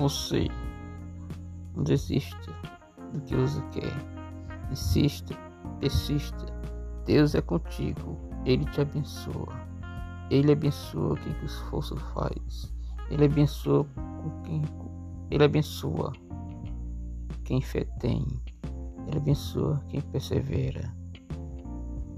[0.00, 0.48] você.
[1.74, 2.52] Não desista
[3.12, 4.70] do que você quer.
[4.70, 5.36] Insista,
[5.78, 6.46] persista.
[7.06, 8.18] Deus é contigo.
[8.44, 9.54] Ele te abençoa.
[10.30, 12.72] Ele abençoa quem que esforço faz.
[13.10, 14.62] Ele abençoa com quem
[15.30, 16.12] ele abençoa
[17.44, 18.26] quem fé tem.
[19.06, 20.92] Ele abençoa quem persevera.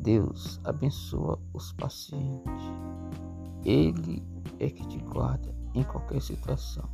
[0.01, 2.65] Deus abençoa os pacientes.
[3.65, 4.23] Ele
[4.59, 6.89] é que te guarda em qualquer situação.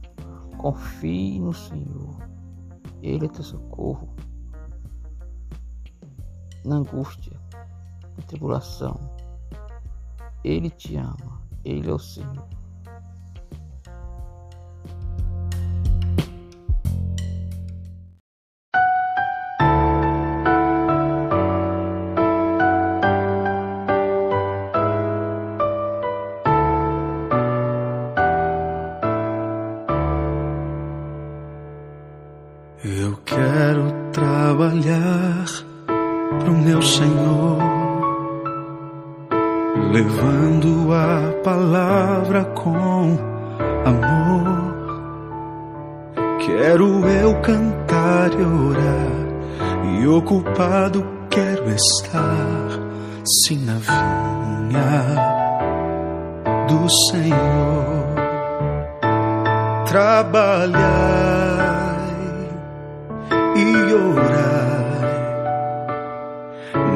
[0.59, 2.17] Confie no Senhor.
[3.01, 4.09] Ele é teu socorro.
[6.65, 7.41] Na angústia,
[8.17, 8.99] na tribulação.
[10.45, 11.41] Ele te ama.
[11.65, 12.58] Ele é o Senhor.
[34.69, 35.47] Trabalhar
[36.41, 37.59] pro meu Senhor,
[39.93, 43.17] levando a palavra com
[43.85, 44.69] amor.
[46.45, 52.69] Quero eu cantar e orar, e ocupado quero estar,
[53.25, 55.05] sim, na vinha
[56.69, 58.09] do Senhor.
[59.87, 61.19] Trabalhar
[63.57, 64.58] e orai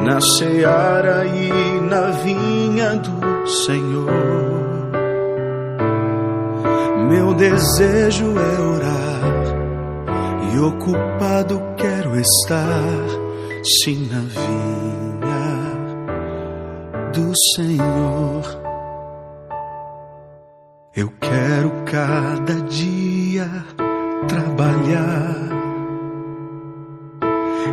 [0.03, 4.11] na seara e na vinha do Senhor.
[7.09, 9.23] Meu desejo é orar
[10.53, 12.83] e ocupado quero estar,
[13.83, 15.03] sim, na vinha
[17.13, 18.63] do Senhor.
[20.95, 23.49] Eu quero cada dia
[24.27, 25.43] trabalhar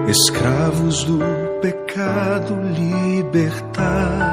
[0.09, 4.31] escravos do pecado, libertar,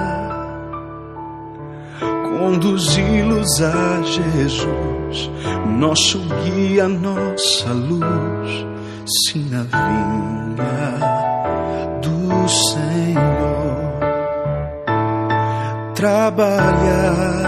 [2.23, 5.29] conduzi-los a Jesus,
[5.77, 8.65] nosso guia, nossa luz,
[9.05, 10.37] sim, na vinha
[12.01, 13.77] do Senhor.
[15.95, 17.47] Trabalhai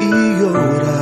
[0.00, 1.00] e orai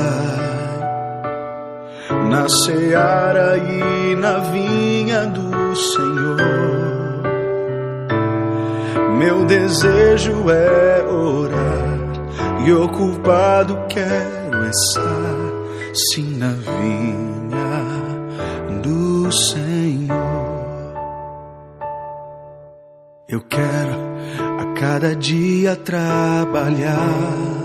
[2.31, 6.58] na seara e na vinha do Senhor.
[9.19, 11.99] Meu desejo é orar
[12.65, 17.21] e ocupado quero estar, sim, na vinha
[18.81, 20.49] do Senhor.
[23.29, 23.97] Eu quero
[24.61, 27.59] a cada dia trabalhar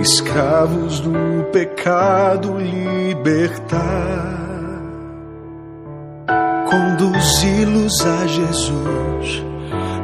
[0.00, 4.47] escravos do pecado libertar,
[6.68, 9.42] conduzi-los a Jesus,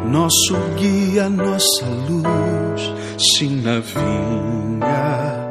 [0.07, 5.45] nosso guia, nossa luz, sim, na vinha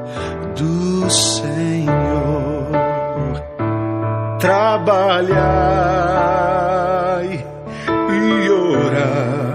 [0.55, 2.63] do Senhor.
[4.39, 5.33] Trabalhai
[8.09, 9.53] e orai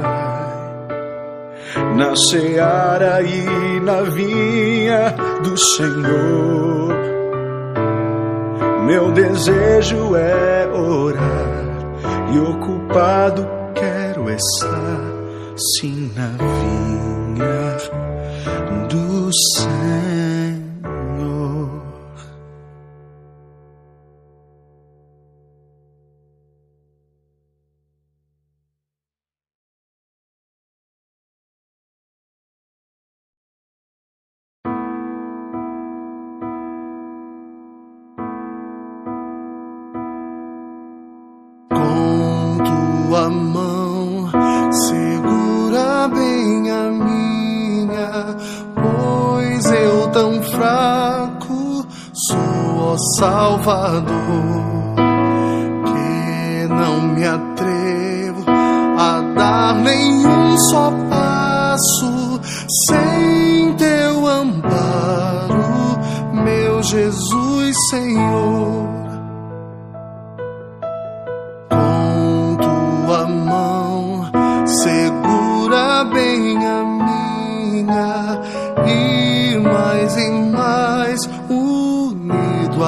[1.96, 7.17] na seara e na vinha do Senhor.
[8.88, 15.02] Meu desejo é orar e ocupado quero estar,
[15.78, 17.76] sim, na vinha
[18.88, 20.37] do Senhor.
[43.08, 44.28] Tua mão
[44.70, 48.36] segura bem a minha,
[48.74, 54.12] pois eu tão fraco sou, ó Salvador,
[55.86, 58.44] que não me atrevo
[58.98, 62.40] a dar nenhum só passo
[62.86, 65.98] sem teu amparo,
[66.44, 68.37] meu Jesus Senhor.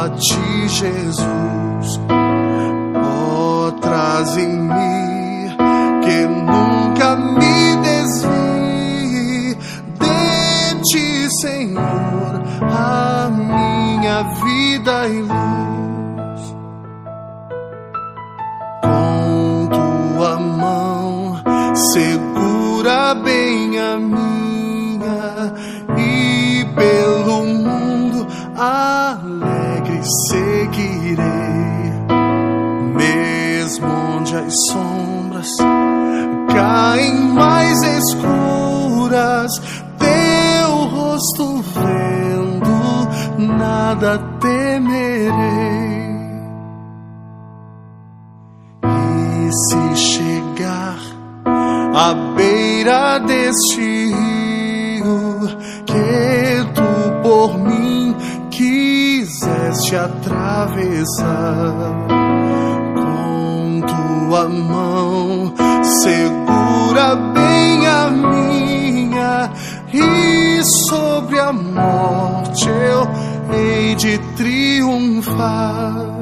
[0.00, 2.00] a ti, Jesus.
[2.94, 5.56] Ó, oh, traz em mim
[6.02, 9.54] que nunca me desvie
[9.98, 15.79] de ti, Senhor, a minha vida e luz.
[30.28, 31.24] seguirei,
[32.94, 35.48] mesmo onde as sombras
[36.52, 39.52] caem mais escuras,
[39.98, 45.30] teu rosto vendo, nada temerei.
[48.84, 50.98] E se chegar
[51.94, 55.40] à beira deste rio
[55.86, 57.79] que tu por mim
[59.90, 61.66] quiseste atravessar
[62.94, 65.52] com tua mão
[65.82, 69.50] segura bem a minha
[69.92, 73.08] e sobre a morte eu
[73.52, 76.20] hei de triunfar.